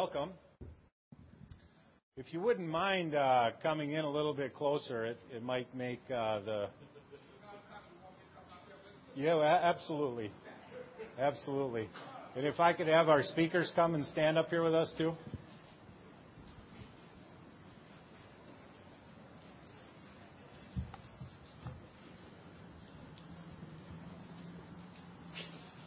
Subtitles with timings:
[0.00, 0.30] Welcome.
[2.16, 6.40] If you wouldn't mind uh, coming in a little bit closer, it might make uh,
[6.40, 6.68] the
[9.14, 10.30] Yeah, absolutely.
[11.18, 11.86] Absolutely.
[12.34, 15.12] And if I could have our speakers come and stand up here with us, too.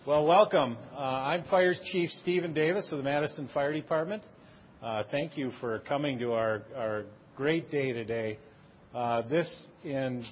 [0.05, 0.75] Well, welcome.
[0.93, 4.21] Uh, I'm Fire Chief Steven Davis of the Madison Fire Department.
[4.81, 7.05] Uh, thank you for coming to our
[7.37, 8.37] great day today.
[8.93, 10.25] Uh, this, in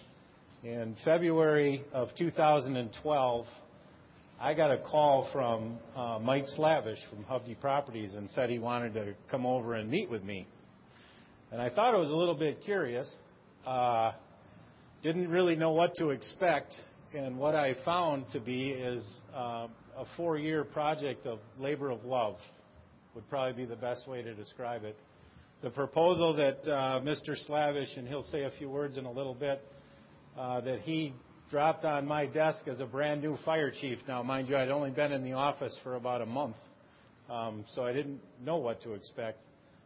[1.05, 3.45] February of 2012,
[4.41, 5.78] I got a call from
[6.22, 10.25] Mike Slavish from Hovde Properties and said he wanted to come over and meet with
[10.25, 10.47] me.
[11.50, 13.09] And I thought it was a little bit curious.
[15.02, 16.73] Didn't really know what to expect,
[17.14, 19.67] and what I found to be is uh,
[19.98, 22.38] a four-year project of labor of love,
[23.14, 24.98] would probably be the best way to describe it.
[25.62, 27.36] The proposal that uh, Mr.
[27.45, 29.62] Slavish, and he'll say a few words in a little bit,
[30.38, 31.13] uh, that he
[31.50, 34.00] dropped on my desk as a brand-new fire chief.
[34.08, 36.56] Now, mind you, I'd only been in the office for about a month,
[37.30, 39.40] um, so I didn't know what to expect.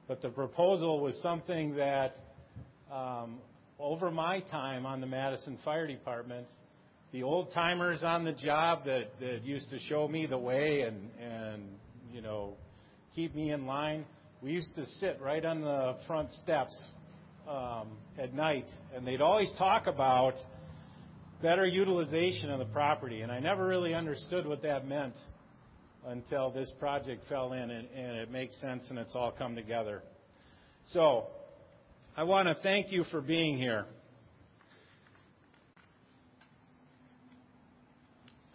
[0.07, 2.13] But the proposal was something that,
[2.91, 3.39] um,
[3.79, 6.45] over my time on the Madison Fire Department,
[7.15, 11.63] the old-timers on the job that used to show me the way and and,
[12.11, 12.55] you know,
[13.15, 14.03] keep me in line,
[14.41, 16.75] we used to sit right on the front steps
[17.47, 17.87] um,
[18.17, 20.33] at night, and they'd always talk about
[21.41, 23.21] better utilization of the property.
[23.21, 25.15] And I never really understood what that meant
[26.05, 30.03] until this project fell in, and it makes sense, and it's all come together.
[30.87, 31.27] So
[32.17, 33.85] I want to thank you for being here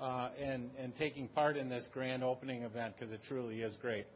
[0.01, 4.07] Uh, and taking part in this grand opening event, because it truly is great.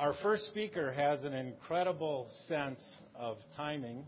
[0.00, 2.80] Our first speaker has an incredible sense
[3.14, 4.04] of timing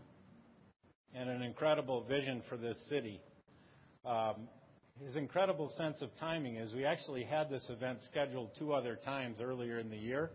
[1.15, 3.21] and an incredible vision for this city.
[4.05, 4.49] Um,
[5.01, 9.39] his incredible sense of timing is we actually had this event scheduled two other times
[9.39, 10.29] earlier in the year,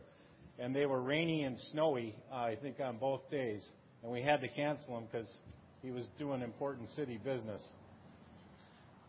[0.58, 3.66] and they were rainy and snowy, I think, on both days.
[4.02, 5.30] And we had to cancel them because
[5.82, 7.62] he was doing important city business.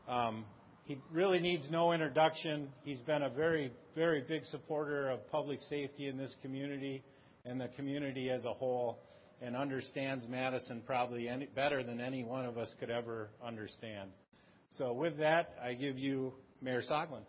[0.10, 0.46] Um,
[0.90, 2.68] He really needs no introduction.
[2.84, 7.04] He's been a very very big supporter of public safety in this community
[7.46, 8.98] and the community as a whole,
[9.40, 14.10] and understands Madison probably better than any one of us could ever understand.
[14.80, 17.22] So with that, I give you Mayor Soglin.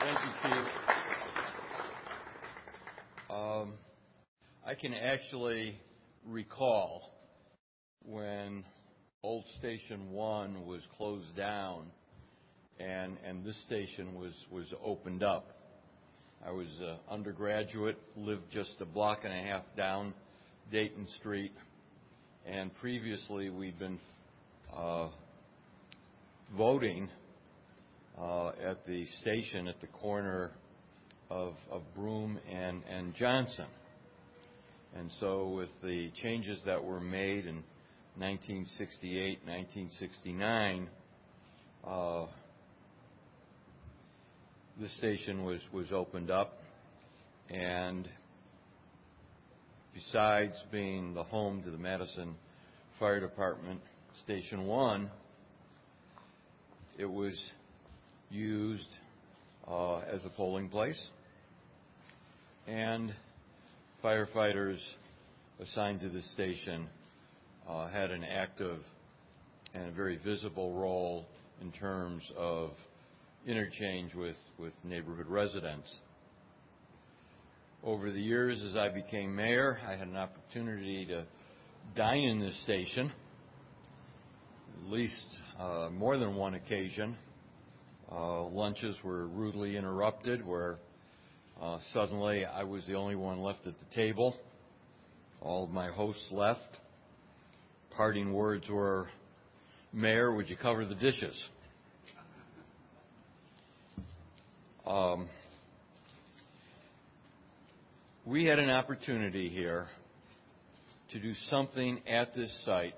[0.00, 0.66] Thank you, Chief.
[3.28, 3.74] Um,
[4.66, 5.78] I can actually
[6.24, 7.12] recall
[8.02, 8.64] when
[9.22, 11.86] old Station One was closed down
[12.78, 15.50] and and this station was was opened up.
[16.44, 20.14] I was an undergraduate, lived just a block and a half down
[20.72, 21.52] Dayton Street,
[22.46, 23.98] and previously, we'd been
[24.74, 25.08] uh,
[26.56, 27.10] voting
[28.18, 30.52] uh, at the station at the corner
[31.28, 31.54] of
[31.94, 33.66] Broom and and Johnson.
[34.96, 37.62] And so, with the changes that were made in
[38.16, 40.88] 1968, 1969,
[41.86, 42.26] uh,
[44.78, 46.58] this station was opened up,
[47.48, 48.08] and
[49.94, 52.34] besides being the home to the Madison
[52.98, 53.80] Fire Department,
[54.24, 55.10] Station One,
[56.98, 57.34] it was
[58.30, 58.88] used
[59.66, 61.00] uh, as a polling place,
[62.66, 63.14] and
[64.02, 64.78] firefighters
[65.60, 66.88] assigned to the station
[67.70, 68.78] Uh, had an active
[69.74, 71.24] and a very visible role
[71.60, 72.70] in terms of
[73.46, 74.34] interchange with
[74.82, 75.88] neighborhood residents.
[77.84, 81.24] Over the years, as I became mayor, I had an opportunity to
[81.94, 83.12] dine in this station
[84.80, 85.26] at least
[85.56, 87.16] uh, more than one occasion.
[88.10, 90.78] Uh, lunches were rudely interrupted, where
[91.92, 94.34] suddenly I was the only one left at the table.
[95.40, 96.80] All of my hosts left.
[98.00, 99.10] Parting words were,
[99.92, 101.48] "Mayor, would you cover the dishes?"
[104.86, 105.28] Um,
[108.24, 109.86] we had an opportunity here
[111.10, 112.94] to do something at this site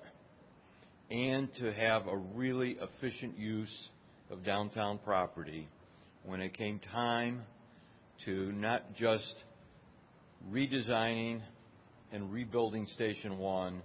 [1.11, 3.89] and to have a really efficient use
[4.29, 5.67] of downtown property
[6.23, 7.43] when it came time
[8.23, 9.35] to not just
[10.49, 11.41] redesigning
[12.13, 13.81] and rebuilding Station One,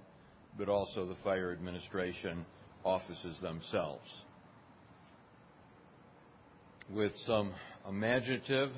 [0.58, 2.44] but also the fire administration
[2.84, 4.08] offices themselves.
[6.92, 7.54] With some
[7.88, 8.70] imaginative,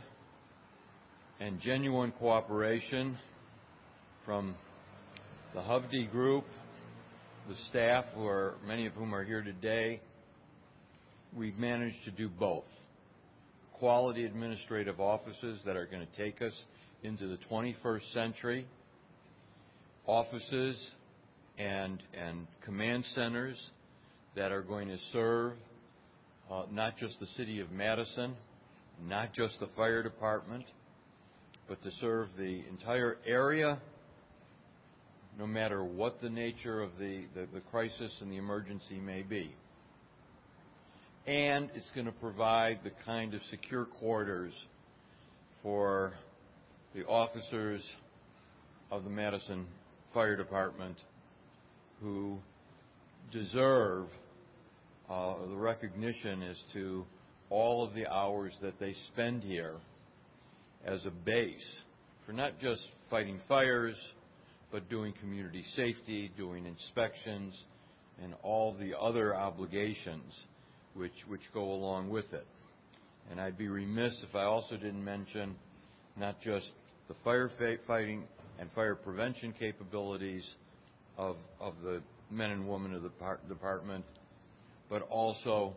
[1.40, 3.18] and genuine cooperation
[4.26, 4.54] from
[5.54, 6.44] the Hovde Group,
[7.48, 8.04] the staff,
[8.66, 10.00] many of whom are here today,
[11.34, 12.66] we've managed to do both.
[13.72, 16.52] Quality administrative offices that are going to take us
[17.02, 18.66] into the 21st century,
[20.06, 20.76] offices
[21.60, 23.58] and command centers
[24.34, 25.52] that are going to serve
[26.50, 28.34] uh, not just the city of Madison,
[29.06, 30.64] not just the fire department,
[31.68, 33.80] but to serve the entire area,
[35.38, 37.24] no matter what the nature of the
[37.70, 39.52] crisis and the emergency may be.
[41.26, 44.52] And it's going to provide the kind of secure quarters
[45.62, 46.14] for
[46.94, 47.82] the officers
[48.90, 49.66] of the Madison
[50.12, 50.96] Fire Department
[52.00, 52.38] who
[53.32, 54.06] deserve
[55.08, 57.04] uh, the recognition as to
[57.50, 59.74] all of the hours that they spend here
[60.84, 61.80] as a base
[62.24, 63.96] for not just fighting fires,
[64.70, 67.54] but doing community safety, doing inspections,
[68.22, 70.32] and all the other obligations
[70.94, 71.12] which
[71.52, 72.46] go along with it.
[73.30, 75.56] And I'd be remiss if I also didn't mention
[76.16, 76.70] not just
[77.08, 78.22] the firefighting
[78.58, 80.48] and fire prevention capabilities
[81.20, 82.00] of the
[82.30, 83.10] men and women of the
[83.48, 84.04] department,
[84.88, 85.74] but also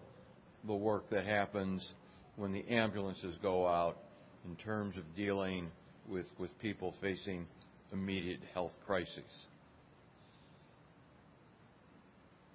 [0.66, 1.94] the work that happens
[2.36, 3.98] when the ambulances go out
[4.46, 5.70] in terms of dealing
[6.10, 6.26] with
[6.62, 7.46] people facing
[7.92, 9.48] immediate health crises.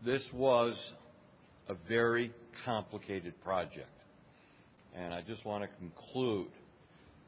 [0.04, 0.74] This was
[1.68, 2.32] a very
[2.64, 4.04] complicated project,
[4.94, 6.48] and I just want to conclude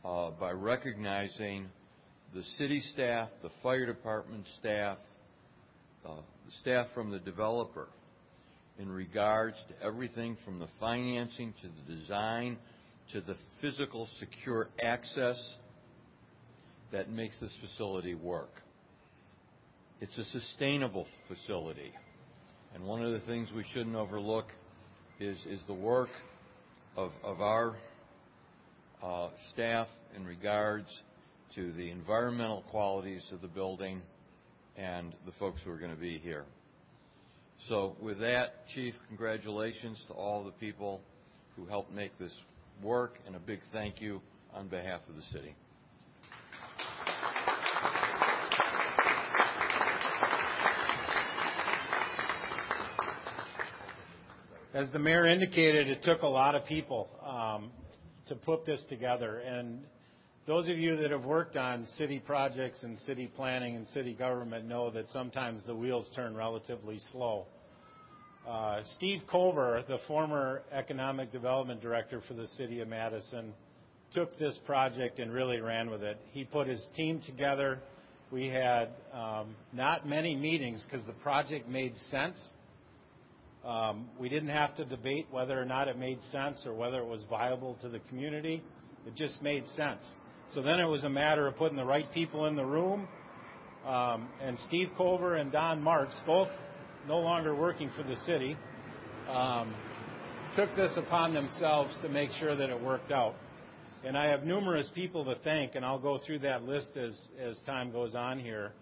[0.05, 1.67] uh, by recognizing
[2.35, 4.99] the city staff, the fire department staff,
[6.05, 6.23] Uh,
[6.63, 7.89] staff from the developer
[8.79, 12.57] in regards to everything from the financing to the design
[13.13, 15.37] to the physical secure access
[16.93, 18.51] that makes this facility work.
[20.01, 21.93] It's a sustainable facility,
[22.75, 24.47] and one of the things we shouldn't overlook
[25.19, 25.37] is
[25.67, 26.09] the work
[26.97, 27.77] of our
[29.03, 29.87] uh, staff
[30.17, 30.89] in regards
[31.55, 34.01] to the environmental qualities of the building
[34.81, 36.45] and the folks who are going to be here.
[37.69, 41.03] So with that, Chief, congratulations to all the people
[41.57, 42.33] who helped make this
[42.83, 44.21] work, and a big thank you
[44.55, 45.55] on behalf of the city.
[54.73, 57.71] As the mayor indicated, it took a lot of people um,
[58.29, 59.43] to put this together.
[60.51, 64.67] Those of you that have worked on city projects and city planning and city government
[64.67, 67.47] know that sometimes the wheels turn relatively slow.
[68.45, 73.55] Uh, Steve Cover, the former economic development director for the city of Madison,
[74.13, 76.19] took this project and really ran with it.
[76.33, 77.79] He put his team together.
[78.33, 82.45] We had um, not many meetings because the project made sense.
[83.65, 87.07] Um, we didn't have to debate whether or not it made sense or whether it
[87.07, 88.65] was viable to the community.
[89.07, 90.05] It just made sense.
[90.55, 93.07] So then it was a matter of putting the right people in the room.
[93.87, 96.49] Um, and Steve Cover and Don Marks, both
[97.07, 98.57] no longer working for the city,
[100.57, 103.37] took this upon themselves to make sure that it worked out.
[104.05, 107.93] And I have numerous people to thank, and I'll go through that list as time
[107.93, 108.73] goes on here.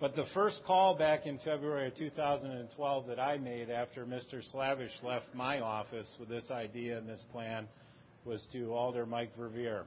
[0.00, 4.42] But the first call back in February of 2012 that I made after Mr.
[4.50, 7.68] Slavish left my office with this idea and this plan
[8.24, 9.84] was to Alder Mike Verveer.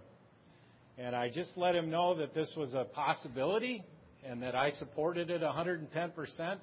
[0.99, 3.83] I just let him know that this was a possibility
[4.23, 6.57] and that I supported it 110%,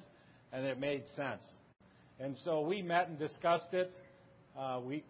[0.51, 1.41] and it made sense.
[2.19, 3.91] And so we met and discussed it.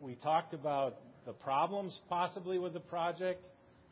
[0.02, 3.46] We talked about the problems possibly with the project,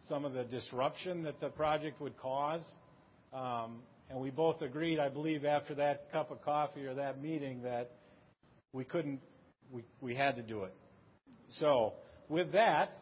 [0.08, 2.66] some of the disruption that the project would cause.
[3.34, 7.64] Um, and we both agreed, I believe, after that cup of coffee or that meeting,
[7.64, 7.92] that
[8.72, 9.20] we couldn't,
[9.72, 10.74] we, we had to do it.
[11.60, 11.94] So
[12.30, 12.98] with that,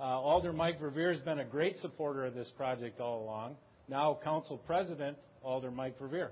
[0.00, 3.54] Uh, Alder Mike Verveer has been a great supporter of this project all along.
[3.86, 6.30] Now Council President, Alder Mike Verveer.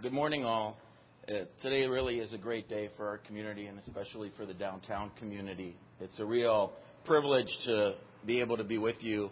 [0.00, 0.78] Good morning, all.
[1.28, 5.10] Uh, today really is a great day for our community and especially for the downtown
[5.18, 5.74] community.
[5.98, 6.72] It's a real
[7.04, 9.30] privilege to be able to be with you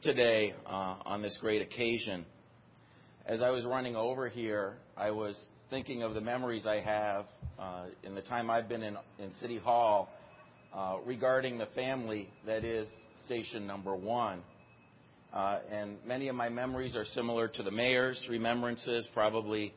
[0.00, 2.24] today uh, on this great occasion.
[3.26, 5.36] As I was running over here, I was
[5.70, 7.26] thinking of the memories I have
[8.02, 8.96] in the time I've been in
[9.40, 10.08] City Hall
[11.04, 12.88] regarding the family that is
[13.24, 14.42] station number one.
[15.32, 19.74] Uh, and many of my memories are similar to the mayor's remembrances, probably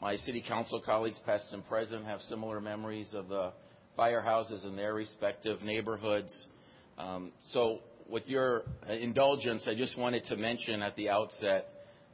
[0.00, 3.52] My city council colleagues, past and present, have similar memories of the
[3.98, 6.46] firehouses in their respective neighborhoods.
[6.96, 11.66] Um, so, with your indulgence, I just wanted to mention at the outset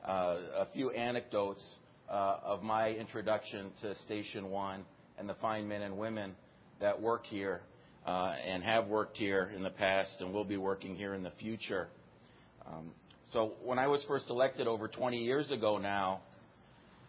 [0.06, 0.10] uh,
[0.56, 4.84] a few anecdotes uh, of my introduction to Station 1
[5.18, 6.34] and the fine men and women
[6.80, 7.60] that work here
[8.06, 11.32] uh, and have worked here in the past and will be working here in the
[11.40, 11.88] future.
[12.66, 12.90] Um,
[13.32, 16.20] so, when I was first elected over 20 years ago now,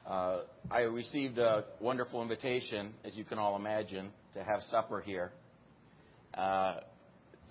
[0.07, 5.31] uh, I received a wonderful invitation, as you can all imagine, to have supper here.
[6.33, 6.77] Uh,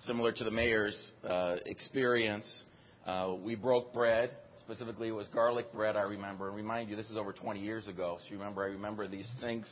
[0.05, 2.63] similar to the mayor's uh, experience,
[3.05, 4.31] uh, we broke bread.
[4.65, 6.47] Specifically, it was garlic bread, I remember.
[6.47, 9.29] And remind you, this is over 20 years ago, so you remember, I remember these
[9.39, 9.67] things.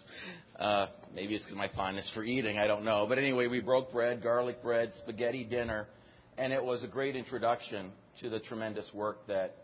[0.60, 0.86] Uh,
[1.16, 3.08] maybe it's because my fondness for eating, I don't know.
[3.10, 5.88] But anyway, we broke bread, garlic bread, spaghetti dinner,
[6.38, 9.56] and it was a great introduction to the tremendous work that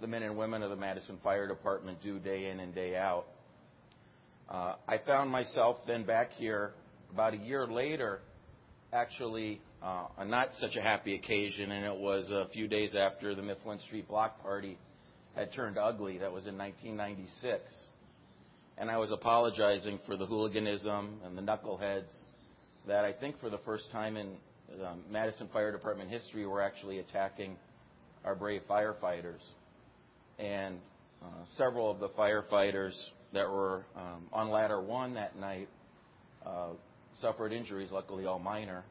[0.00, 3.26] the men and women of the Madison Fire Department do day in and day out.
[4.48, 6.72] Uh, I found myself then back here
[7.12, 8.20] about a year later,
[8.90, 13.34] actually uh, on not such a happy occasion, and it was a few days after
[13.34, 14.78] the Mifflin Street Block Party
[15.34, 16.18] had turned ugly.
[16.18, 17.62] That was in 1996.
[18.76, 22.12] And I was apologizing for the hooliganism and the knuckleheads
[22.86, 24.34] that I think for the first time in
[24.84, 27.56] um, Madison Fire Department history were actually attacking
[28.24, 29.42] our brave firefighters
[30.38, 30.78] and
[31.22, 32.94] uh, several of the firefighters
[33.32, 35.68] that were um, on ladder one that night
[36.46, 36.68] uh,
[37.20, 38.84] suffered injuries, luckily all minor.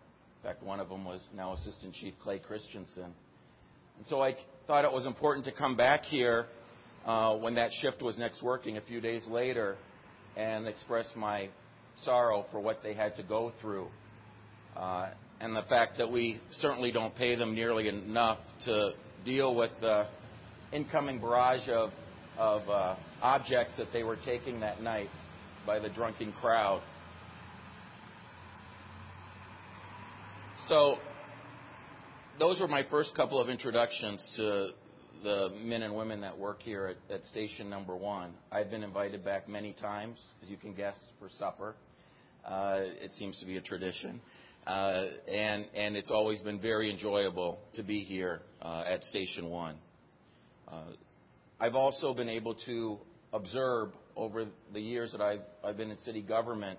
[0.47, 3.13] Fact, one of them was now Assistant Chief Clay Christensen.
[3.97, 6.45] And so I thought it was important to come back here
[7.05, 9.75] uh, when that shift was next working a few days later
[10.37, 11.49] and express my
[12.05, 13.89] sorrow for what they had to go through.
[14.77, 15.09] Uh,
[15.41, 18.91] and the fact that we certainly don't pay them nearly enough to
[19.25, 20.07] deal with the
[20.71, 21.89] incoming barrage of,
[22.37, 25.09] of uh, objects that they were taking that night
[25.65, 26.81] by the drunken crowd.
[30.67, 30.97] So,
[32.39, 34.69] those were my first couple of introductions to
[35.23, 38.33] the men and women that work here at, at station number one.
[38.51, 41.73] I've been invited back many times, as you can guess, for supper.
[42.45, 44.19] Uh, it seems to be a tradition.
[44.65, 49.75] Uh, and, and it's always been very enjoyable to be here uh, at Station 1.
[50.67, 50.73] Uh,
[51.61, 52.97] I've also been able to
[53.31, 56.77] observe over the years that I've, I've been in city government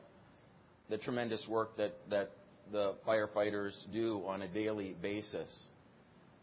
[0.90, 2.30] the tremendous work that, that
[2.72, 5.48] the firefighters do on a daily basis.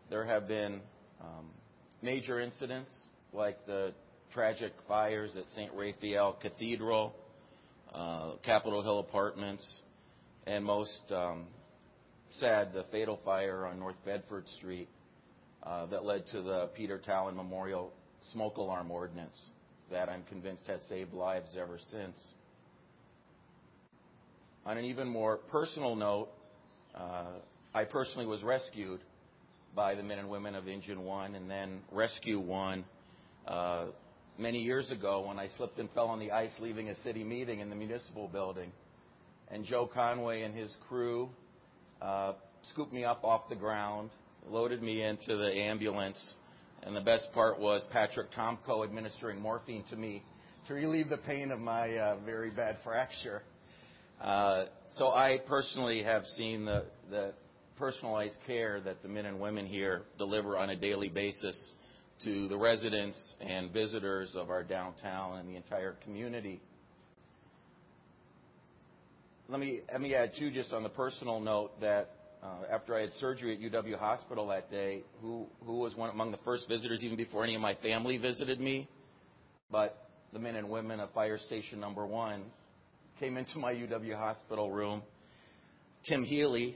[0.10, 0.82] There have been
[1.22, 1.48] um,
[2.01, 2.89] major incidents
[3.34, 3.94] like the
[4.34, 5.72] tragic fires at St.
[5.74, 7.15] Raphael Cathedral,
[7.94, 9.82] uh, Capitol Hill Apartments,
[10.46, 11.46] and most um,
[12.32, 14.89] sad, the fatal fire on North Bedford Street
[15.63, 17.91] uh, that led to the Peter Talon Memorial
[18.32, 19.38] Smoke Alarm Ordinance
[19.91, 22.17] that I'm convinced has saved lives ever since.
[24.68, 26.30] On an even more personal note,
[26.96, 27.26] uh,
[27.76, 29.00] I personally was rescued
[29.76, 32.84] by the men and women of Engine 1 and then Rescue 1
[33.48, 33.86] uh,
[34.40, 37.60] many years ago when I slipped and fell on the ice leaving a city meeting
[37.60, 38.72] in the municipal building.
[39.52, 41.30] And Joe Conway and his crew
[42.02, 42.34] uh,
[42.72, 44.10] scooped me up off the ground,
[44.50, 46.34] loaded me into the ambulance,
[46.82, 50.24] and the best part was Patrick Tomko administering morphine to me
[50.68, 53.44] to relieve the pain of my uh, very bad fracture.
[54.22, 54.66] Uh,
[54.98, 56.86] so I personally have seen the,
[57.78, 61.72] personalized care that the men and women here deliver on a daily basis
[62.24, 66.62] to the residents and visitors of our downtown and the entire community.
[69.50, 73.02] Let me, let me add, too, just on the personal note, that uh, after I
[73.02, 77.04] had surgery at UW Hospital that day, who, who was one among the first visitors,
[77.04, 78.88] even before any of my family visited me,
[79.70, 82.44] but the men and women of Fire Station Number One
[83.20, 85.02] came into my UW Hospital room.
[86.08, 86.76] Tim Healy,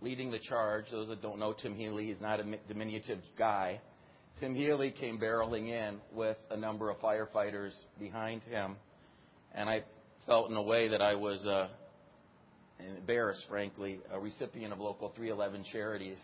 [0.00, 0.86] leading the charge.
[0.90, 3.80] Those that don't know Tim Healy, he's not a diminutive guy.
[4.40, 8.76] Tim Healy came barreling in with a number of firefighters behind him,
[9.54, 9.84] and I
[10.26, 11.68] felt in a way that I was uh,
[12.80, 16.18] embarrassed, frankly, a recipient of Local 311 charities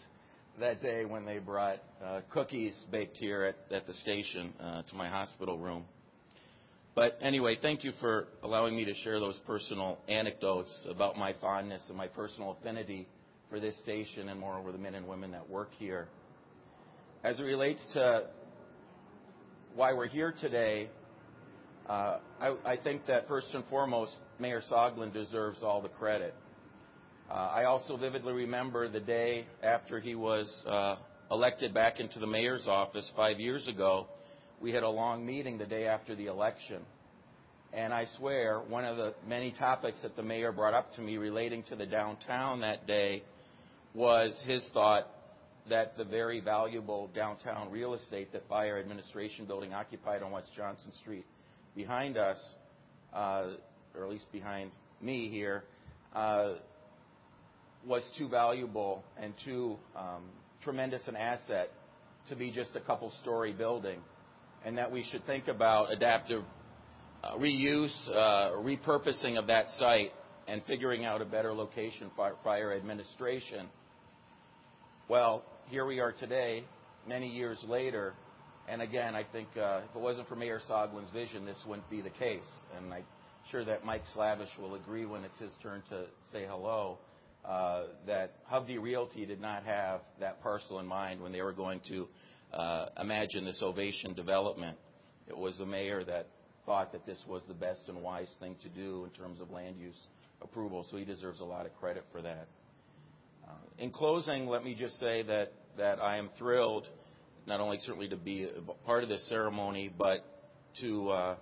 [0.59, 4.97] that day when they brought uh, cookies baked here at, at the station uh, to
[4.97, 5.85] my hospital room.
[6.95, 11.83] But anyway, thank you for allowing me to share those personal anecdotes about my fondness
[11.89, 13.07] and my personal affinity
[13.49, 16.09] for this station and moreover the men and women that work here.
[17.23, 18.27] As it relates to
[19.75, 20.89] why we're here today,
[21.89, 26.35] uh, I, I think that first and foremost, Mayor Soglin deserves all the credit.
[27.31, 30.97] Uh, I also vividly remember the day after he was uh,
[31.31, 34.09] elected back into the mayor's office five years ago.
[34.61, 36.83] We had a long meeting the day after the election.
[37.73, 41.17] And I swear, one of the many topics that the mayor brought up to me
[41.17, 43.23] relating to the downtown that day
[43.95, 45.09] was his thought
[45.71, 50.93] that the very valuable downtown real estate that Fire Administration Building occupied on West Johnson
[51.01, 51.25] Street
[51.75, 52.39] behind us,
[53.15, 53.47] uh,
[53.95, 55.65] or at least behind me here,
[56.15, 56.55] uh,
[57.87, 60.25] was too valuable and too um,
[60.63, 61.71] tremendous an asset
[62.29, 64.01] to be just a couple story building,
[64.65, 66.43] and that we should think about adaptive
[67.23, 70.13] uh, reuse, uh, repurposing of that site,
[70.49, 73.67] and figuring out a better location for fire administration.
[75.09, 76.65] Well, here we are today,
[77.07, 78.15] many years later,
[78.69, 82.01] and again, I think uh, if it wasn't for Mayor Soglin's vision, this wouldn't be
[82.01, 82.47] the case.
[82.77, 83.05] And I'm
[83.51, 86.99] sure that Mike Slavish will agree when it's his turn to say hello.
[87.45, 91.81] Uh, that Hovde Realty did not have that parcel in mind when they were going
[91.89, 92.07] to
[92.53, 94.77] uh, imagine this Ovation development.
[95.29, 96.29] It was the mayor that
[96.67, 99.77] thought that this was the best and wise thing to do in terms of land
[99.79, 99.97] use
[100.43, 102.49] approval, so he deserves a lot of credit for that.
[103.47, 106.87] Uh, in closing, let me just say that, that I am thrilled
[107.47, 108.49] not only certainly to be
[108.85, 110.25] part of this ceremony, but
[110.81, 111.37] to uh,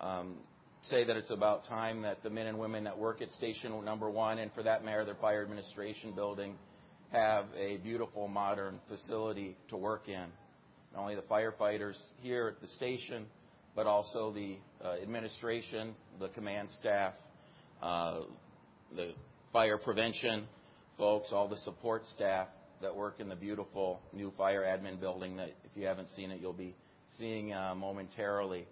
[0.00, 0.36] um,
[0.82, 4.08] say that it's about time that the men and women that work at Station Number
[4.08, 6.54] One, and for that matter, the fire administration building,
[7.12, 10.26] have a beautiful modern facility to work in.
[10.92, 13.26] Not only the firefighters here at the station,
[13.76, 17.14] but also the uh, administration, the command staff,
[17.82, 18.20] uh,
[18.94, 19.12] the
[19.52, 20.46] fire prevention
[20.98, 22.48] folks, all the support staff
[22.82, 26.40] that work in the beautiful new fire admin building that if you haven't seen it,
[26.40, 26.74] you'll be
[27.18, 28.66] seeing uh, momentarily.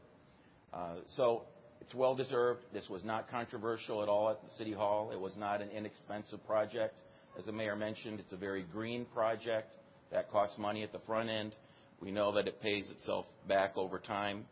[1.17, 1.45] So
[1.81, 2.61] it's well deserved.
[2.73, 5.11] This was not controversial at all at the City Hall.
[5.11, 6.99] It was not an inexpensive project.
[7.39, 9.73] As the mayor mentioned, it's a very green project
[10.13, 11.55] that costs money at the front end.
[12.01, 14.45] We know that it pays itself back over time.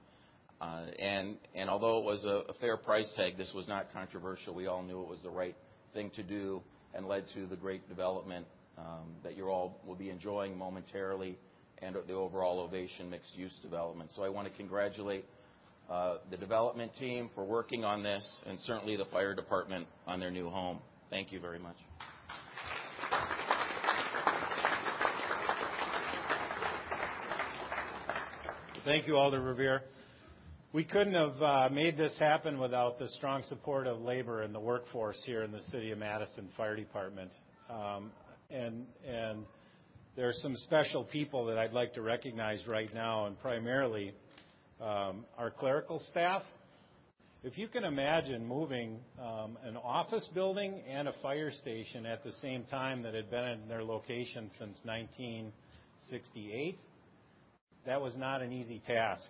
[0.61, 0.87] Uh,
[1.69, 4.55] although it was a, fair price tag, this was not controversial.
[4.55, 5.55] We all knew it was the right
[5.93, 6.63] thing to do
[6.95, 8.47] and led to the great development
[8.79, 11.39] um, that you all will be enjoying momentarily
[11.83, 14.11] and the overall Ovation mixed-use development.
[14.17, 15.27] So I want to congratulate
[15.91, 20.31] uh, the development team for working on this, and certainly the fire department on their
[20.31, 20.81] new home.
[21.11, 21.77] Thank you very much.
[28.87, 29.81] Thank you, Alder Verveer.
[30.73, 34.61] We couldn't have uh, made this happen without the strong support of labor and the
[34.61, 37.33] workforce here in the City of Madison Fire Department.
[37.69, 38.13] Um,
[38.49, 38.87] and,
[40.15, 44.15] there are some special people that I'd like to recognize right now, and primarily
[44.81, 46.43] um, our clerical staff.
[47.43, 52.33] If you can imagine moving um, an office building and a fire station at the
[52.41, 56.79] same time that had been in their location since 1968,
[57.87, 59.29] that was not an easy task.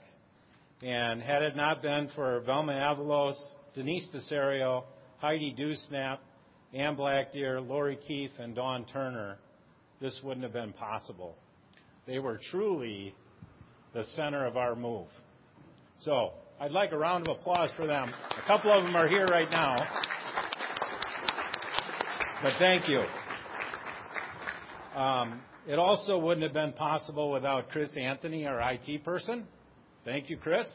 [0.83, 3.37] And had it not been for Velma Avalos,
[3.75, 4.85] Denise Desario,
[5.19, 6.19] Heidi Dewsnap,
[6.73, 9.37] Ann Blackdeer, Lori Keefe, and Dawn Turner,
[10.01, 11.35] this wouldn't have been possible.
[12.07, 13.15] They were truly
[13.95, 15.09] the center of our move.
[16.01, 18.11] So I'd like a round of applause for them.
[18.11, 19.77] A couple of them are here right now.
[22.43, 23.03] But thank you.
[24.95, 29.47] Um, it also wouldn't have been possible without Chris Anthony, our IT person.
[30.05, 30.71] Thank you, Chris.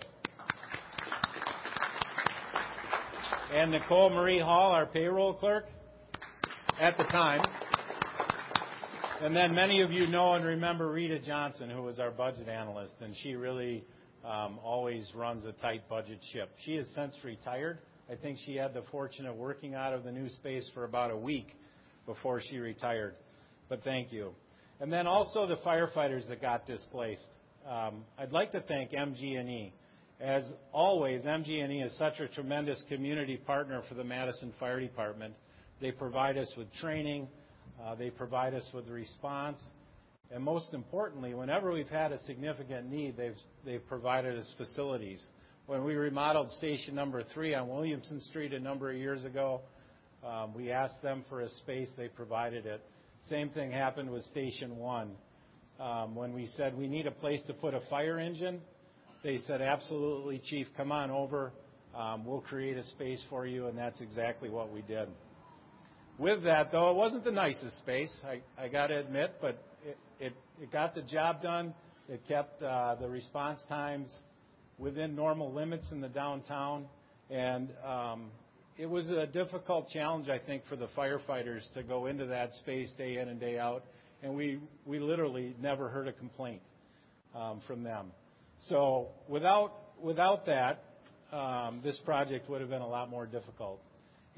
[3.53, 5.65] And Nicole Marie Hall, our payroll clerk
[6.79, 7.41] at the time.
[9.21, 12.95] And then many of you know and remember Rita Johnson, who was our budget analyst,
[13.01, 13.85] and she really
[14.25, 16.49] um, always runs a tight budget ship.
[16.65, 17.79] She has since retired.
[18.11, 21.11] I think she had the fortune of working out of the new space for about
[21.11, 21.55] a week
[22.05, 23.15] before she retired.
[23.69, 24.33] But thank you.
[24.81, 27.29] And then also the firefighters that got displaced.
[27.69, 29.71] Um, I'd like to thank MG&E.
[30.19, 35.35] As always, MG&E is such a tremendous community partner for the Madison Fire Department.
[35.79, 37.27] They provide us with training.
[37.79, 39.59] Uh, they provide us with response.
[40.31, 45.23] And most importantly, whenever we've had a significant need, they've, they've provided us facilities.
[45.67, 49.61] When we remodeled station number three on Williamson Street a number of years ago,
[50.25, 52.81] um, we asked them for a space, they provided it.
[53.29, 55.11] Same thing happened with station one.
[55.79, 58.61] Um, when we said we need a place to put a fire engine,
[59.23, 61.51] they said, absolutely, chief, come on over.
[61.95, 65.07] Um, we'll create a space for you, and that's exactly what we did.
[66.17, 68.11] With that, though, it wasn't the nicest space,
[68.57, 69.63] I, got to admit, but
[70.61, 71.73] it got the job done.
[72.07, 74.13] It kept uh, the response times
[74.77, 76.85] within normal limits in the downtown.
[77.29, 78.29] And um,
[78.77, 82.91] it was a difficult challenge, I think, for the firefighters to go into that space
[82.97, 83.83] day in and day out.
[84.23, 86.61] And we, we literally never heard a complaint
[87.35, 88.11] um, from them.
[88.61, 90.83] So without, without that,
[91.31, 93.81] um, this project would have been a lot more difficult.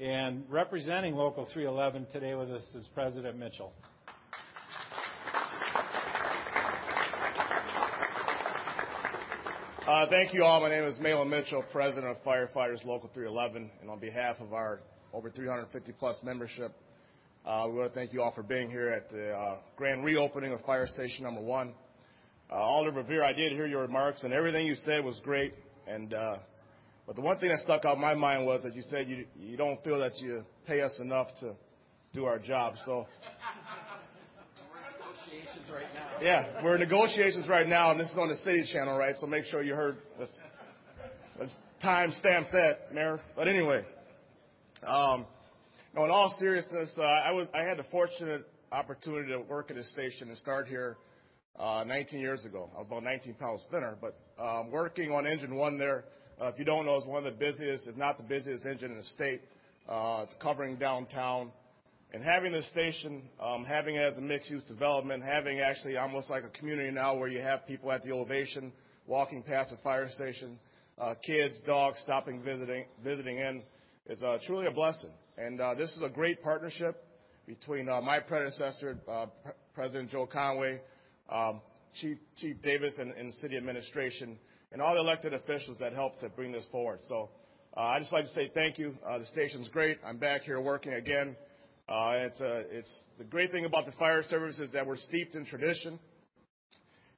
[0.00, 3.72] And representing Local 311 today with us is President Mitchell.
[9.84, 10.60] Thank you all.
[10.60, 14.80] My name is Mahlon Mitchell, President of Firefighters Local 311, and on behalf of our
[15.12, 16.72] over 350 plus membership,
[17.44, 20.54] uh, we want to thank you all for being here at the uh, grand reopening
[20.54, 21.74] of Fire Station Number One.
[22.50, 25.52] Uh, Alder Verveer, I did hear your remarks, and everything you said was great.
[25.86, 26.36] And uh,
[27.06, 29.26] but the one thing that stuck out in my mind was that you said you
[29.38, 31.52] you don't feel that you pay us enough to
[32.14, 32.74] do our job.
[35.74, 36.22] Right now.
[36.22, 39.16] yeah, we're in negotiations right now, and this is on the city channel, right?
[39.18, 39.96] So make sure you heard.
[40.20, 40.30] Let's,
[41.38, 43.20] let's time stamp that, Mayor.
[43.34, 43.84] But anyway,
[44.86, 45.26] um,
[45.96, 49.76] no, in all seriousness, uh, I was I had the fortunate opportunity to work at
[49.76, 50.96] this station and start here
[51.58, 52.70] uh, 19 years ago.
[52.76, 56.04] I was about 19 pounds thinner, but um, working on engine one there.
[56.40, 58.92] Uh, if you don't know, it's one of the busiest, if not the busiest engine
[58.92, 59.40] in the state.
[59.88, 61.50] Uh, it's covering downtown.
[62.14, 66.44] And having this station, um, having it as a mixed-use development, having actually almost like
[66.44, 68.72] a community now where you have people at the Ovation
[69.08, 70.56] walking past the fire station,
[70.96, 73.64] uh, kids, dogs stopping, visiting, visiting in,
[74.06, 75.10] is uh, truly a blessing.
[75.36, 77.04] And uh, this is a great partnership
[77.48, 80.80] between uh, my predecessor, uh, Pre- President Joe Conway,
[81.28, 81.60] um,
[82.00, 84.38] Chief, Chief Davis, and, and city administration,
[84.70, 87.00] and all the elected officials that helped to bring this forward.
[87.08, 87.30] So
[87.76, 88.94] uh, I just like to say thank you.
[89.04, 89.98] Uh, the station's great.
[90.06, 91.34] I'm back here working again.
[91.86, 95.34] Uh, it's, uh, it's the great thing about the fire service is that we're steeped
[95.34, 95.98] in tradition,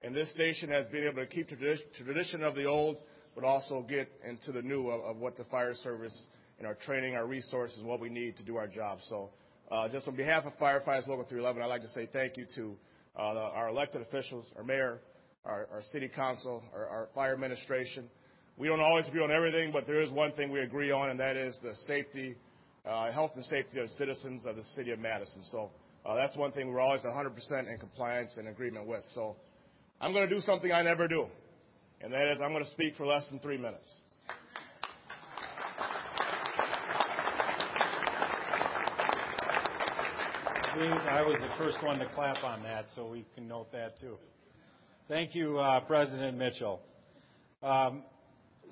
[0.03, 2.97] and this station has been able to keep tradi- tradition of the old,
[3.37, 6.17] but also get into the new of, what the fire service
[6.59, 8.99] and our training, our resources, what we need to do our job.
[9.03, 9.31] So,
[9.71, 12.77] uh, just on behalf of firefighters local 311, I'd like to say thank you to
[13.15, 14.99] our elected officials, our mayor,
[15.45, 18.11] our, city council, our, fire administration.
[18.57, 21.21] We don't always agree on everything, but there is one thing we agree on, and
[21.21, 22.35] that is the safety
[22.87, 25.43] health and safety of citizens of the city of Madison.
[25.51, 25.71] So
[26.05, 29.03] uh, that's one thing we're always 100% in compliance and agreement with.
[29.15, 29.37] So
[30.01, 31.27] I'm going to do something I never do,
[32.01, 33.93] and that is I'm going to speak for less than three minutes.
[40.79, 44.19] I was the first one to clap on that, so we can note that too.
[45.09, 46.81] Thank you, uh, President Mitchell.
[47.63, 48.03] Um,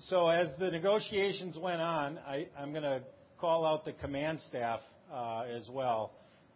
[0.00, 3.00] so as the negotiations went on, I, I'm going to
[3.44, 4.80] call out the command staff
[5.12, 6.12] uh, as well.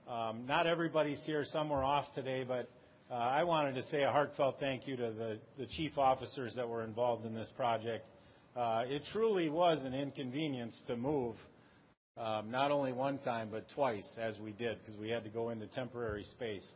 [0.08, 2.70] Um, not everybody's here; some were off today, but
[3.10, 6.82] uh, I wanted to say a heartfelt thank you to the, chief officers that were
[6.82, 8.06] involved in this project.
[8.56, 11.36] Uh, it truly was an inconvenience to move
[12.16, 15.50] um, not only one time, but twice, as we did, because we had to go
[15.50, 16.66] into temporary space.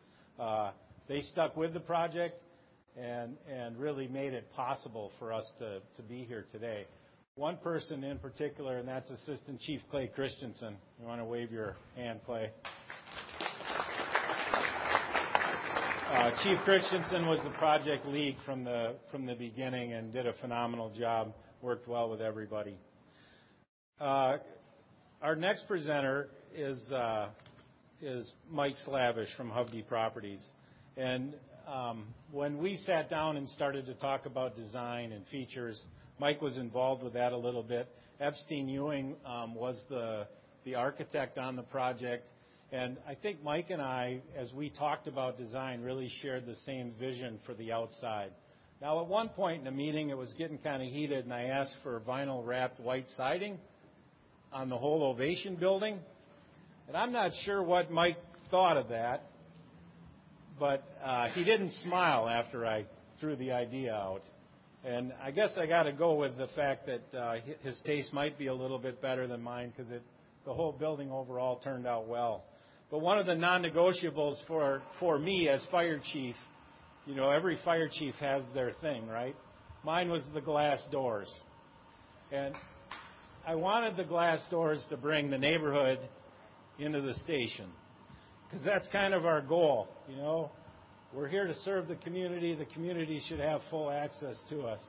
[1.09, 2.39] They stuck with the project
[2.99, 6.85] and, and really made it possible for us to be here today.
[7.37, 10.77] One person in particular, and that's Assistant Chief Clay Christensen.
[11.01, 12.51] You want to wave your hand, Clay?
[16.11, 20.35] Uh, Chief Christensen was the project lead from the from the beginning and did a
[20.43, 21.33] phenomenal job.
[21.63, 22.77] Worked well with everybody.
[23.99, 24.37] Uh,
[25.23, 27.31] our next presenter is uh,
[28.03, 30.47] is Mike Slavish from Hovde Properties,
[30.99, 31.35] and
[31.67, 35.83] um, when we sat down and started to talk about design and features,
[36.23, 37.89] Mike was involved with that a little bit.
[38.21, 40.29] Eppstein Uhen um, was the
[40.65, 42.25] the architect on the project,
[42.71, 46.95] and I think Mike and I, as we talked about design, really shared the same
[47.01, 48.31] vision for the outside.
[48.81, 51.47] Now, at one point in the meeting, it was getting kind of heated, and I
[51.47, 53.59] asked for vinyl wrapped white siding
[54.53, 55.99] on the whole Ovation building.
[56.87, 59.25] And I'm not sure what Mike thought of that,
[60.61, 62.85] but uh, he didn't smile after I
[63.19, 64.23] threw the idea out.
[64.85, 68.37] And I guess I got to go with the fact that uh, his taste might
[68.37, 69.93] be a little bit better than mine because
[70.45, 72.45] the whole building overall turned out well.
[72.91, 76.35] But one of the non-negotiables for for me as fire chief,
[77.07, 79.37] you know, every fire chief has their thing, right?
[79.85, 81.33] Mine was the glass doors,
[82.31, 82.55] and
[83.47, 86.01] I wanted the glass doors to bring the neighborhood
[86.79, 87.71] into the station
[88.45, 90.51] because that's kind of our goal, you know.
[91.15, 92.55] We're here to serve the community.
[92.55, 94.81] The community should have full access to us.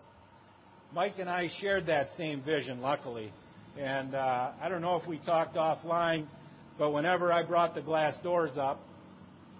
[0.93, 3.33] Mike and I shared that same vision, luckily.
[3.77, 6.27] And uh, I don't know if we talked offline,
[6.79, 8.79] but whenever I brought the glass doors up,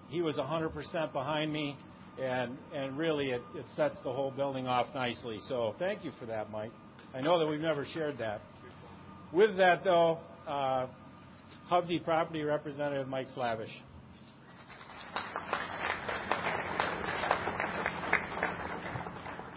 [0.08, 1.76] he was 100% behind me,
[2.18, 5.40] and, and really it, it sets the whole building off nicely.
[5.48, 6.72] So thank you for that, Mike.
[7.12, 8.40] I know that we've never shared that.
[9.34, 10.86] With that, though, uh,
[11.70, 13.70] Hovde Property Representative Mike Slavish.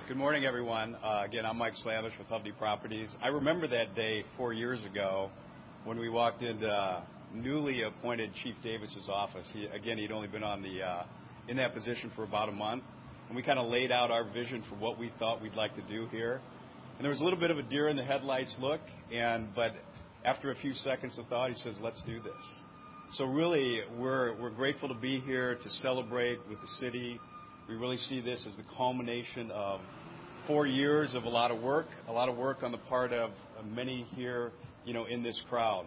[0.08, 0.96] Good morning, everyone.
[1.04, 3.13] Uh, again, I'm Mike Slavish with Hovde Properties.
[3.22, 5.30] I remember that day four years ago
[5.84, 7.02] when we walked into uh,
[7.34, 9.54] newly appointed Chief Davis's office.
[9.76, 11.04] Again, he'd only been uh,
[11.50, 12.84] in that position for about a month,
[13.28, 15.82] and we kind of laid out our vision for what we thought we'd like to
[15.89, 16.39] do here.
[16.96, 18.80] And there was a little bit of a deer in the headlights look,
[19.54, 19.74] but
[20.24, 22.63] after a few seconds of thought, he says, "Let's do this."
[23.15, 27.20] So really, we're grateful to be here to celebrate with the city.
[27.67, 29.82] We really see this as the culmination of
[30.48, 33.32] four years of a lot of work, a lot of work on the part of
[33.66, 34.52] many here,
[34.86, 35.86] you know, in this crowd.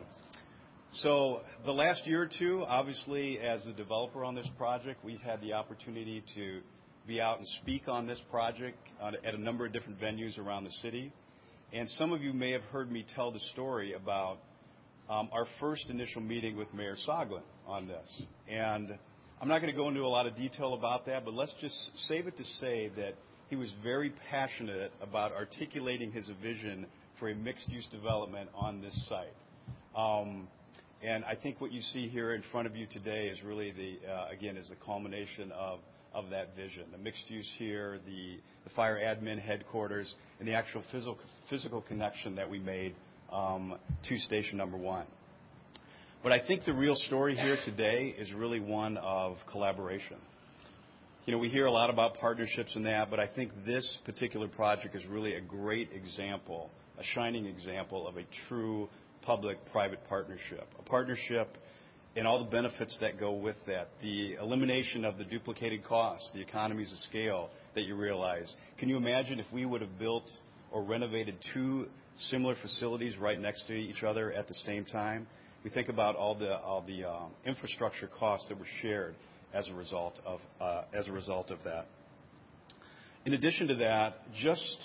[0.93, 5.41] So the last year or two, obviously, as the developer on this project, we've had
[5.41, 6.61] the opportunity to
[7.07, 10.73] be out and speak on this project at a number of different venues around the
[10.83, 11.11] city.
[11.73, 14.39] And some of you may have heard me tell the story about
[15.09, 18.25] um, our first initial meeting with Mayor Soglin on this.
[18.49, 18.91] And
[19.41, 21.75] I'm not going to go into a lot of detail about that, but let's just
[22.09, 23.15] save it to say that
[23.51, 26.87] he was very passionate about articulating his vision
[27.19, 29.35] for a mixed-use development on this site.
[29.97, 30.47] Um,
[31.03, 34.09] and I think what you see here in front of you today is really the,
[34.09, 35.81] uh, again, is the culmination of,
[36.31, 36.85] that vision.
[36.91, 42.35] The mixed use here, the, the fire admin headquarters, and the actual physical, physical connection
[42.35, 42.95] that we made
[43.33, 43.77] um,
[44.09, 45.07] to station number one.
[46.23, 50.19] But I think the real story here today is really one of collaboration.
[51.27, 54.49] You know, we hear a lot about partnerships and that, but I think this particular
[54.49, 58.89] project is really a great example, a shining example of a true
[59.21, 60.67] public-private partnership.
[60.79, 61.59] A partnership
[62.17, 63.89] and all the benefits that go with that.
[64.01, 68.53] The elimination of the duplicated costs, the economies of scale that you realize.
[68.79, 70.25] Can you imagine if we would have built
[70.73, 71.89] or renovated two
[72.31, 75.27] similar facilities right next to each other at the same time?
[75.65, 79.15] We think about all the, um, infrastructure costs that were shared
[79.55, 81.87] as a result of, uh, as a result of that.
[83.25, 84.79] In addition to that, just,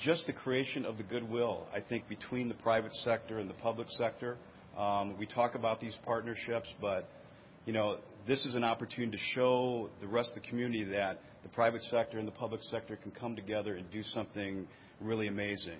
[0.00, 3.88] just the creation of the goodwill, I think, between the private sector and the public
[3.90, 4.36] sector.
[4.76, 7.08] Um, we talk about these partnerships, but
[7.66, 11.48] you know, this is an opportunity to show the rest of the community that the
[11.48, 14.66] private sector and the public sector can come together and do something
[15.00, 15.78] really amazing.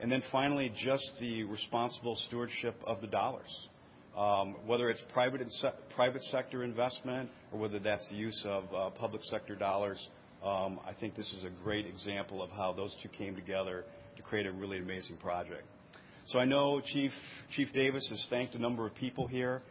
[0.00, 3.68] And then finally, just the responsible stewardship of the dollars.
[4.16, 8.90] Um, whether it's private, se- private sector investment or whether that's the use of uh,
[8.90, 10.06] public sector dollars,
[10.44, 13.84] um, I think this is a great example of how those two came together
[14.16, 15.64] to create a really amazing project.
[16.26, 17.10] So I know Chief
[17.56, 19.62] Chief Davis has thanked a number of people here,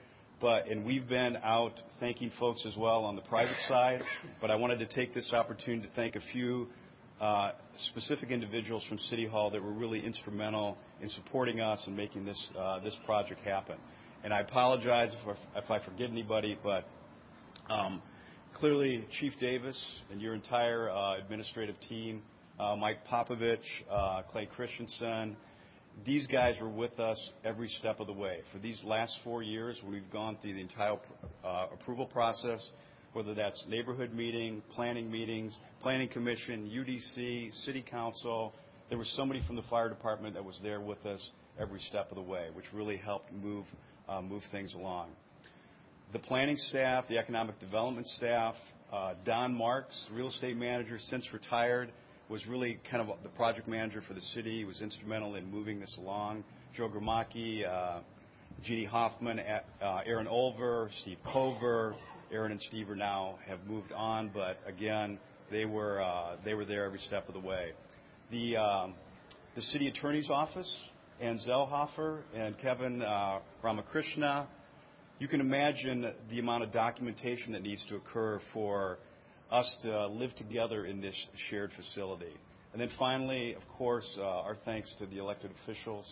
[0.41, 4.01] but and we've been out thanking folks as well on the private side.
[4.41, 6.67] But I wanted to take this opportunity to thank a few
[7.21, 7.51] uh,
[7.89, 12.51] specific individuals from City Hall that were really instrumental in supporting us and making this
[12.57, 13.77] uh, this project happen.
[14.23, 16.85] And I apologize if, if I forget anybody, but
[17.69, 18.03] um,
[18.53, 19.77] clearly Chief Davis
[20.11, 22.21] and your entire uh, administrative team,
[22.59, 23.57] uh, Mike Popovich,
[23.89, 25.35] uh, Clay Christensen,
[26.05, 28.41] these guys were with us every step of the way.
[28.53, 30.97] For these last four years, we've gone through the entire
[31.43, 32.63] uh, approval process,
[33.13, 38.53] whether that's neighborhood meeting, planning meetings, planning commission, UDC, city council.
[38.89, 42.15] There was somebody from the fire department that was there with us every step of
[42.15, 43.65] the way, which really helped move
[44.19, 45.09] move things along.
[46.11, 48.55] The planning staff, the economic development staff,
[48.91, 51.91] uh, Don Marks, real estate manager, since retired,
[52.27, 54.57] was really kind of the project manager for the city.
[54.57, 56.43] He was instrumental in moving this along.
[56.75, 57.99] Joe Gromacki, uh,
[58.63, 61.95] Jeannie Hoffman, uh, Aaron Olver, Steve Cover,
[62.31, 65.19] Aaron and Steve are now have moved on, but again,
[65.51, 67.71] they were uh, they were there every step of the way.
[68.31, 68.93] The um,
[69.55, 70.89] the city attorney's office
[71.21, 74.47] Ann Zellhofer and Kevin uh, Ramakrishna.
[75.19, 78.97] You can imagine the amount of documentation that needs to occur for
[79.51, 81.15] us to live together in this
[81.51, 82.33] shared facility.
[82.73, 86.11] And then finally, of course, uh, our thanks to the elected officials.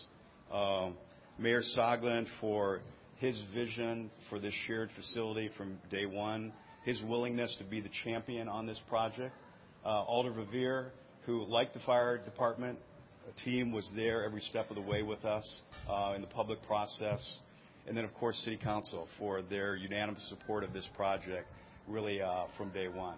[0.54, 0.92] Uh,
[1.40, 2.82] Mayor Soglin for
[3.18, 8.48] his vision for this shared facility from day one, his willingness to be the champion
[8.48, 9.34] on this project.
[9.84, 10.90] Uh, Alder Verveer,
[11.26, 12.78] who, like the fire department,
[13.44, 17.40] team was there every step of the way with us uh, in the public process.
[17.88, 21.48] And then, of course, City Council for their unanimous support of this project
[21.88, 23.18] really uh, from day one.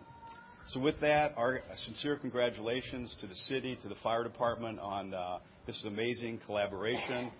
[0.68, 5.40] So with that, our sincere congratulations to the city, to the fire department on uh,
[5.66, 7.32] this amazing collaboration.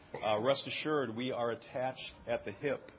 [0.42, 2.92] Rest assured, we are attached at the hip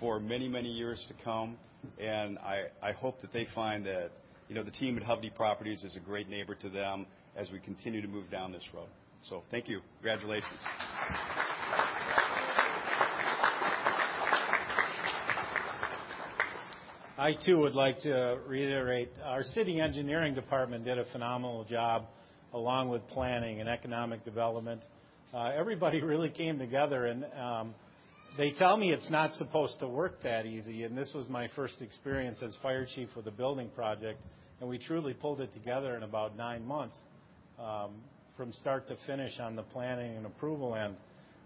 [0.00, 1.56] for many, many years to come,
[2.00, 4.10] and I, I hope that they find that
[4.48, 7.60] you know the team at Hovde Properties is a great neighbor to them as we
[7.60, 8.88] continue to move down this road.
[9.24, 9.80] So thank you.
[9.98, 10.60] Congratulations.
[17.18, 22.04] I too would like to reiterate our city engineering department did a phenomenal job
[22.52, 24.82] along with planning and economic development.
[25.32, 27.74] Uh, everybody really came together, and um,
[28.36, 30.84] they tell me it's not supposed to work that easy.
[30.84, 34.20] And this was my first experience as fire chief with a building project,
[34.60, 36.96] and we truly pulled it together in about nine months,
[37.58, 37.92] um,
[38.36, 40.94] from start to finish on the planning and approval end.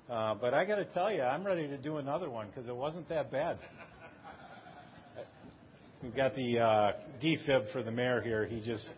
[0.09, 2.75] Uh, but I got to tell you, I'm ready to do another one because it
[2.75, 3.59] wasn't that bad.
[6.03, 8.45] We've got the uh, defib for the mayor here.
[8.45, 8.91] He just.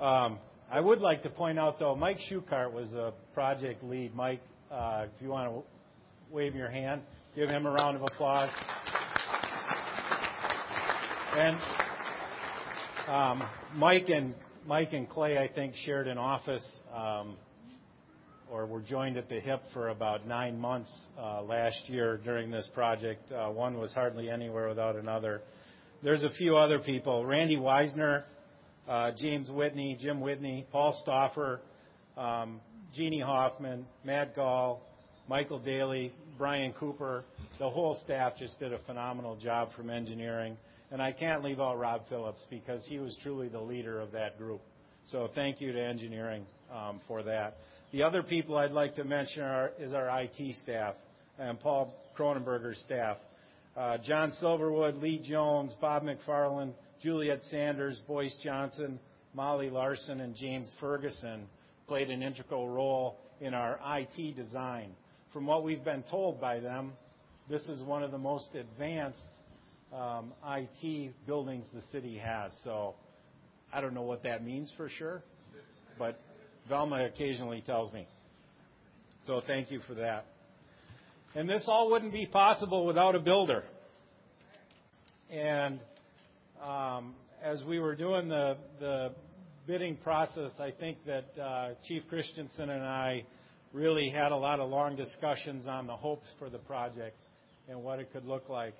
[0.00, 0.38] Um,
[0.70, 4.14] I would like to point out, though, Mike Schukart was a project lead.
[4.14, 5.62] Mike, uh, if you want to
[6.34, 7.02] wave your hand,
[7.36, 8.48] give him a round of applause.
[11.36, 11.58] And
[13.06, 13.42] um,
[13.74, 14.34] Mike and
[14.66, 17.36] Mike and Clay, I think, shared an office um,
[18.48, 22.68] or were joined at the hip for about nine months uh, last year during this
[22.72, 23.32] project.
[23.32, 25.40] Uh, one was hardly anywhere without another.
[26.04, 27.26] There's a few other people.
[27.26, 28.22] Randy Weisner,
[28.86, 31.60] uh, James Whitney, Jim Whitney, Paul Stauffer,
[32.16, 32.60] um,
[32.94, 34.80] Jeannie Hoffman, Matt Gall,
[35.28, 37.24] Michael Daly, Brian Cooper.
[37.58, 40.56] The whole staff just did a phenomenal job from engineering.
[40.92, 44.36] And I can't leave out Rob Phillips because he was truly the leader of that
[44.36, 44.60] group.
[45.06, 47.56] So thank you to engineering um, for that.
[47.92, 50.94] The other people I'd like to mention are, is our IT staff
[51.38, 53.16] and Paul Cronenberger's staff.
[53.74, 59.00] Uh, John Silverwood, Lee Jones, Bob McFarland, Juliet Sanders, Boyce Johnson,
[59.32, 61.46] Molly Larson, and James Ferguson
[61.88, 64.90] played an integral role in our IT design.
[65.32, 66.92] From what we've been told by them,
[67.48, 69.24] this is one of the most advanced
[69.94, 72.52] um, IT buildings the city has.
[72.64, 72.94] So
[73.72, 75.22] I don't know what that means for sure,
[75.98, 76.20] but
[76.68, 78.06] Velma occasionally tells me.
[79.26, 80.26] So thank you for that.
[81.34, 83.64] And this all wouldn't be possible without a builder.
[85.30, 85.80] And
[86.62, 89.12] um, as we were doing the, the
[89.66, 93.24] bidding process, I think that uh, Chief Christensen and I
[93.72, 97.16] really had a lot of long discussions on the hopes for the project
[97.68, 98.74] and what it could look like.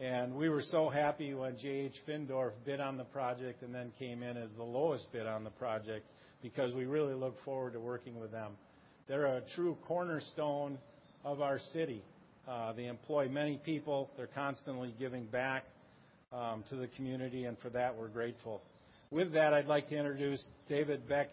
[0.00, 1.92] And we were so happy when J.H.
[2.08, 5.50] Findorff bid on the project and then came in as the lowest bid on the
[5.50, 6.06] project
[6.42, 8.52] because we really look forward to working with them.
[9.08, 10.78] They're a true cornerstone
[11.22, 12.02] of our city.
[12.48, 14.10] Uh, they employ many people.
[14.16, 15.64] They're constantly giving back
[16.32, 18.62] um, to the community, and for that we're grateful.
[19.10, 21.28] With that, I'd like to introduce David Beck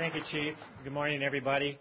[0.00, 0.54] Thank you, Chief.
[0.82, 1.78] Good morning, everybody.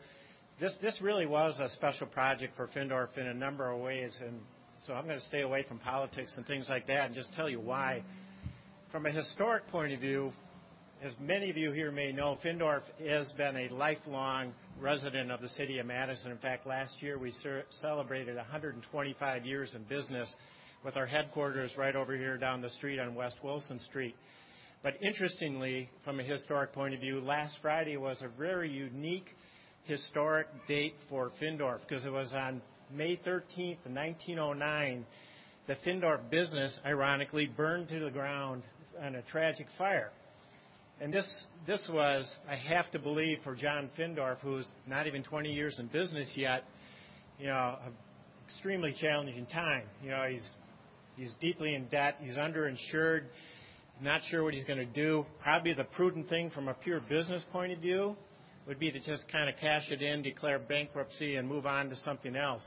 [0.60, 4.42] This this really was a special project for Findorff in a number of ways, and
[4.86, 7.50] so I'm going to stay away from politics and things like that and just tell
[7.50, 8.04] you why.
[8.92, 10.34] From a historic point of view,
[11.02, 14.52] as many of you here may know, Findorff has been a lifelong
[14.82, 16.30] resident of the city of Madison.
[16.30, 17.34] In fact, last year we
[17.80, 20.36] celebrated 125 years in business
[20.84, 24.18] with our headquarters right over here down the street on West Wilson Street.
[24.82, 29.36] But interestingly, from a historic point of view, last Friday was a very unique
[29.84, 32.62] historic date for Findorff because it was on
[32.92, 35.06] May 13th, 1909,
[35.68, 38.64] the Findorff business, ironically, burned to the ground
[39.06, 40.12] in a tragic fire.
[41.02, 45.52] And this, this was, I have to believe, for John Findorff, who's not even 20
[45.52, 46.64] years in business yet,
[47.38, 47.94] you know, an
[48.48, 49.84] extremely challenging time.
[50.04, 50.50] You know, he's,
[51.18, 53.26] he's deeply in debt, he's underinsured,
[54.02, 55.26] not sure what he's going to do.
[55.42, 58.16] Probably the prudent thing from a pure business point of view
[58.68, 61.96] would be to just kind of cash it in, declare bankruptcy, and move on to
[61.98, 62.62] something else.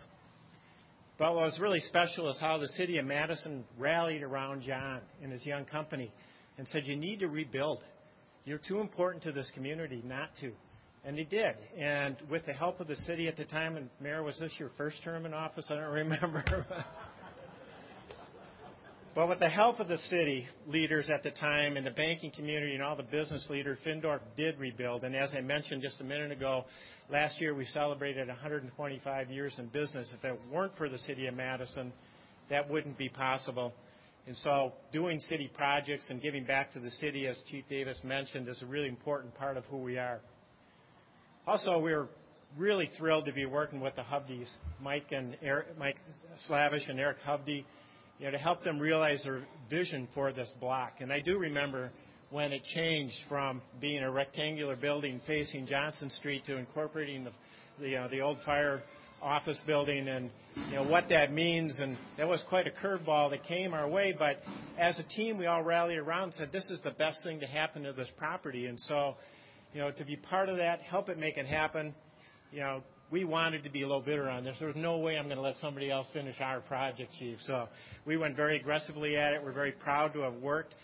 [1.18, 5.30] But what was really special is how the city of Madison rallied around John and
[5.30, 6.12] his young company
[6.58, 7.80] and said, You need to rebuild.
[8.44, 10.52] You're too important to this community not to.
[11.04, 11.54] And he did.
[11.78, 14.70] And with the help of the city at the time, and Mayor, was this your
[14.76, 15.66] first term in office?
[15.70, 16.66] I don't remember.
[19.14, 22.72] But with the help of the city leaders at the time and the banking community
[22.72, 25.04] and all the business leaders, Findorff did rebuild.
[25.04, 26.64] And as I mentioned just a minute ago,
[27.10, 30.10] last year we celebrated 125 years in business.
[30.18, 31.92] If it weren't for the city of Madison,
[32.48, 33.74] that wouldn't be possible.
[34.26, 38.48] And so doing city projects and giving back to the city, as Chief Davis mentioned,
[38.48, 40.20] is a really important part of who we are.
[41.46, 42.08] Also, we're
[42.56, 44.48] really thrilled to be working with the Hovdes,
[44.80, 45.96] Mike and Eric, Mike
[46.46, 47.64] Slavish and Eric Hovde
[48.22, 50.92] you know, to help them realize their vision for this block.
[51.00, 51.90] And I do remember
[52.30, 57.32] when it changed from being a rectangular building facing Johnson Street to incorporating the
[57.80, 58.80] the, uh, the old fire
[59.20, 60.06] office building.
[60.06, 60.30] And
[60.68, 64.14] you know what that means and that was quite a curveball that came our way.
[64.16, 64.40] But
[64.78, 67.46] as a team we all rallied around and said this is the best thing to
[67.46, 68.66] happen to this property.
[68.66, 69.16] And so
[69.74, 71.92] you know to be part of that help it make it happen
[72.52, 74.56] you know we wanted to be a little bitter on this.
[74.58, 77.36] There was no way I'm going to let somebody else finish our project, Chief.
[77.42, 77.68] So
[78.06, 79.44] we went very aggressively at it.
[79.44, 80.74] We're very proud to have worked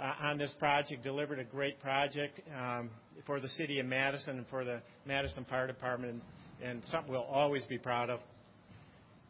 [0.00, 2.88] uh, on this project, delivered a great project um,
[3.26, 6.22] for the city of Madison and for the Madison Fire Department,
[6.64, 8.20] and, something we'll always be proud of.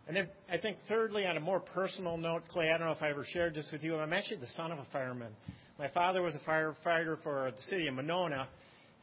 [0.06, 3.02] And then I think thirdly, on a more personal note, Clay, I don't know if
[3.02, 3.96] I ever shared this with you.
[3.96, 5.32] I'm actually the son of a fireman.
[5.76, 8.48] My father was a firefighter for the city of Monona.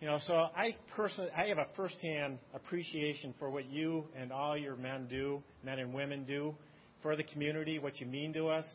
[0.01, 4.57] You know, so I personally, I have a firsthand appreciation for what you and all
[4.57, 6.55] your men do, men and women do,
[7.03, 8.65] for the community, what you mean to us,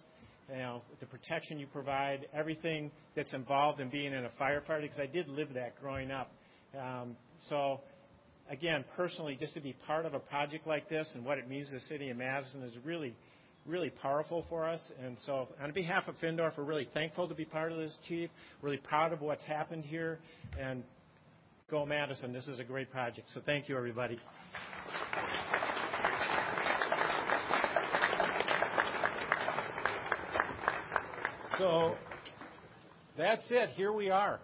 [0.49, 5.01] you know, the protection you provide, everything that's involved in being in a firefighter, because
[5.01, 6.31] I did live that growing up.
[6.81, 7.17] Um,
[7.49, 7.81] so
[8.49, 11.71] again, personally, just to be part of a project like this and what it means
[11.71, 13.17] to the city of Madison is really,
[13.67, 14.81] really powerful for us.
[15.05, 18.31] And so, on behalf of Findorff, we're really thankful to be part of this, Chief.
[18.63, 20.21] Really proud of what's happened here.
[20.57, 20.85] And
[21.69, 22.33] go Madison.
[22.33, 23.29] This is a great project.
[23.35, 24.21] So, thank you, everybody.
[31.59, 31.97] So,
[33.19, 33.71] that's it.
[33.71, 34.39] Here we are.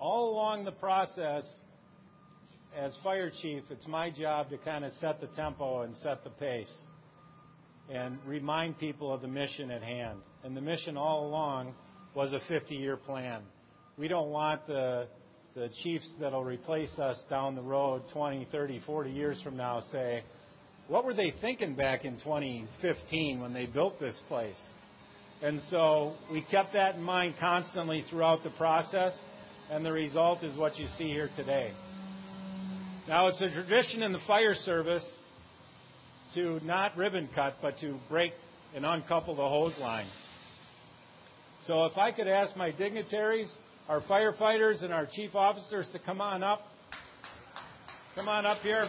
[0.00, 1.44] All along the process,
[2.76, 6.30] as fire chief, it's my job to kind of set the tempo and set the
[6.30, 6.74] pace
[7.88, 10.18] and remind people of the mission at hand.
[10.42, 11.76] And the mission all along
[12.14, 13.42] was a 50-year plan.
[13.96, 15.06] We don't want the
[15.54, 20.24] the chiefs that'll replace us down the road 20, 30, 40 years from now say,
[20.88, 24.60] what were they thinking back in 2015 when they built this place?
[25.42, 29.12] And so we kept that in mind constantly throughout the process,
[29.70, 31.72] and the result is what you see here today.
[33.06, 35.06] Now, it's a tradition in the fire service
[36.34, 38.32] to not ribbon cut, but to break
[38.74, 40.08] and uncouple the hose line.
[41.66, 43.50] So, if I could ask my dignitaries,
[43.88, 46.62] our firefighters, and our chief officers to come on up.
[48.14, 48.88] Come on up here.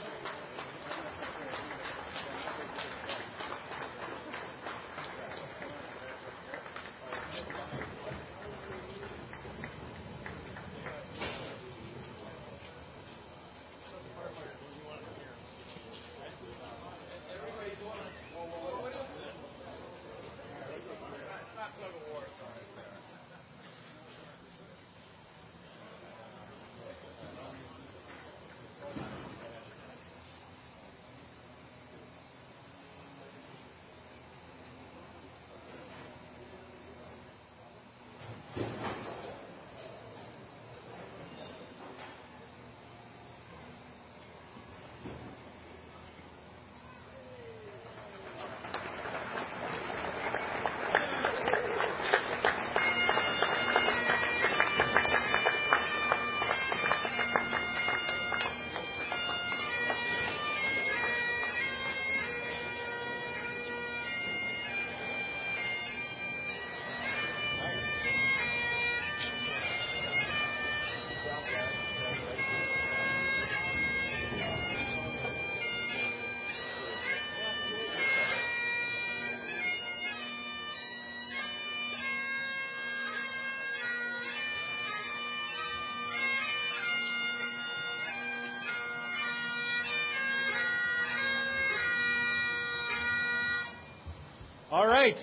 [94.75, 95.15] All right.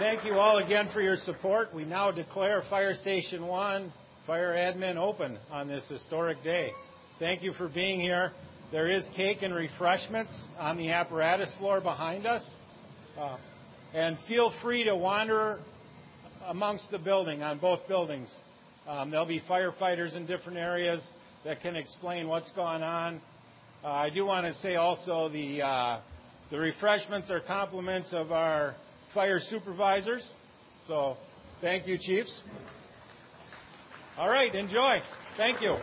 [0.00, 1.72] Thank you all again for your support.
[1.72, 3.92] We now declare Fire Station 1
[4.26, 6.72] Fire Admin open on this historic day.
[7.20, 8.32] Thank you for being here.
[8.72, 12.42] There is cake and refreshments on the apparatus floor behind us.
[13.16, 13.36] Uh,
[13.94, 15.60] and feel free to wander
[16.48, 18.28] amongst the building, on both buildings.
[18.88, 21.00] Um, there'll be firefighters in different areas
[21.44, 23.20] that can explain what's going on.
[23.82, 26.00] Uh, I do want to say also the uh,
[26.50, 28.74] the refreshments are compliments of our
[29.14, 30.28] fire supervisors.
[30.86, 31.16] So
[31.60, 32.42] thank you, chiefs.
[34.18, 35.00] All right, enjoy.
[35.36, 35.76] Thank you.